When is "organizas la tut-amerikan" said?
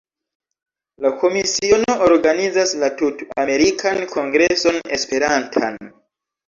2.07-4.03